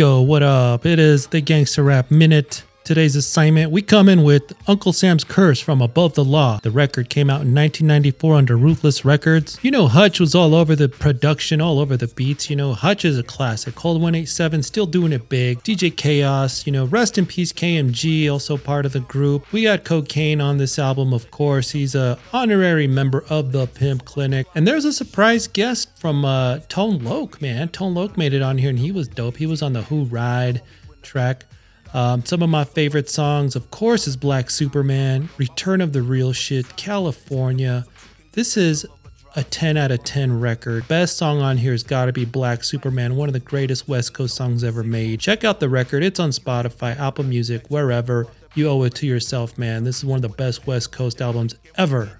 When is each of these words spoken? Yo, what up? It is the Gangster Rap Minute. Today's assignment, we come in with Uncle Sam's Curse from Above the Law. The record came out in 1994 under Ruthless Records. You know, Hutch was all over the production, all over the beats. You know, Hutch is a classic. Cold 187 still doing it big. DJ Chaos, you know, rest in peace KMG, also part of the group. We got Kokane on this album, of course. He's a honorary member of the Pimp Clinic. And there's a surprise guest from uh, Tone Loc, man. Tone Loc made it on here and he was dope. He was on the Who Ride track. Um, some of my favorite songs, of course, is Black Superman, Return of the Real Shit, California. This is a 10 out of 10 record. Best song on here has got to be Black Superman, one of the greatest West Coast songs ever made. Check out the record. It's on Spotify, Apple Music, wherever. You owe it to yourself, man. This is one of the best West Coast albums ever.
Yo, 0.00 0.22
what 0.22 0.42
up? 0.42 0.86
It 0.86 0.98
is 0.98 1.26
the 1.26 1.42
Gangster 1.42 1.82
Rap 1.82 2.10
Minute. 2.10 2.62
Today's 2.82 3.14
assignment, 3.14 3.70
we 3.70 3.82
come 3.82 4.08
in 4.08 4.24
with 4.24 4.52
Uncle 4.66 4.92
Sam's 4.92 5.22
Curse 5.22 5.60
from 5.60 5.80
Above 5.80 6.14
the 6.14 6.24
Law. 6.24 6.58
The 6.62 6.70
record 6.72 7.08
came 7.08 7.28
out 7.28 7.42
in 7.42 7.54
1994 7.54 8.34
under 8.34 8.56
Ruthless 8.56 9.04
Records. 9.04 9.58
You 9.62 9.70
know, 9.70 9.86
Hutch 9.86 10.18
was 10.18 10.34
all 10.34 10.54
over 10.54 10.74
the 10.74 10.88
production, 10.88 11.60
all 11.60 11.78
over 11.78 11.96
the 11.96 12.08
beats. 12.08 12.50
You 12.50 12.56
know, 12.56 12.72
Hutch 12.72 13.04
is 13.04 13.18
a 13.18 13.22
classic. 13.22 13.74
Cold 13.76 14.00
187 14.00 14.62
still 14.62 14.86
doing 14.86 15.12
it 15.12 15.28
big. 15.28 15.62
DJ 15.62 15.94
Chaos, 15.94 16.66
you 16.66 16.72
know, 16.72 16.86
rest 16.86 17.16
in 17.18 17.26
peace 17.26 17.52
KMG, 17.52 18.32
also 18.32 18.56
part 18.56 18.86
of 18.86 18.92
the 18.92 19.00
group. 19.00 19.52
We 19.52 19.64
got 19.64 19.84
Kokane 19.84 20.42
on 20.42 20.56
this 20.56 20.78
album, 20.78 21.12
of 21.12 21.30
course. 21.30 21.70
He's 21.70 21.94
a 21.94 22.18
honorary 22.32 22.88
member 22.88 23.24
of 23.28 23.52
the 23.52 23.66
Pimp 23.66 24.04
Clinic. 24.04 24.46
And 24.54 24.66
there's 24.66 24.86
a 24.86 24.92
surprise 24.92 25.46
guest 25.46 25.96
from 25.96 26.24
uh, 26.24 26.60
Tone 26.68 27.04
Loc, 27.04 27.40
man. 27.40 27.68
Tone 27.68 27.94
Loc 27.94 28.16
made 28.16 28.32
it 28.32 28.42
on 28.42 28.58
here 28.58 28.70
and 28.70 28.78
he 28.78 28.90
was 28.90 29.06
dope. 29.06 29.36
He 29.36 29.46
was 29.46 29.62
on 29.62 29.74
the 29.74 29.82
Who 29.82 30.04
Ride 30.04 30.62
track. 31.02 31.44
Um, 31.92 32.24
some 32.24 32.42
of 32.42 32.48
my 32.48 32.64
favorite 32.64 33.10
songs, 33.10 33.56
of 33.56 33.70
course, 33.70 34.06
is 34.06 34.16
Black 34.16 34.50
Superman, 34.50 35.28
Return 35.38 35.80
of 35.80 35.92
the 35.92 36.02
Real 36.02 36.32
Shit, 36.32 36.76
California. 36.76 37.84
This 38.32 38.56
is 38.56 38.86
a 39.36 39.42
10 39.42 39.76
out 39.76 39.90
of 39.90 40.04
10 40.04 40.40
record. 40.40 40.86
Best 40.86 41.16
song 41.16 41.40
on 41.40 41.58
here 41.58 41.72
has 41.72 41.82
got 41.82 42.06
to 42.06 42.12
be 42.12 42.24
Black 42.24 42.62
Superman, 42.62 43.16
one 43.16 43.28
of 43.28 43.32
the 43.32 43.40
greatest 43.40 43.88
West 43.88 44.14
Coast 44.14 44.36
songs 44.36 44.62
ever 44.62 44.82
made. 44.82 45.20
Check 45.20 45.44
out 45.44 45.60
the 45.60 45.68
record. 45.68 46.04
It's 46.04 46.20
on 46.20 46.30
Spotify, 46.30 46.98
Apple 46.98 47.24
Music, 47.24 47.66
wherever. 47.68 48.26
You 48.54 48.68
owe 48.68 48.82
it 48.84 48.94
to 48.96 49.06
yourself, 49.06 49.58
man. 49.58 49.84
This 49.84 49.98
is 49.98 50.04
one 50.04 50.16
of 50.16 50.22
the 50.22 50.36
best 50.36 50.66
West 50.66 50.92
Coast 50.92 51.20
albums 51.20 51.56
ever. 51.76 52.19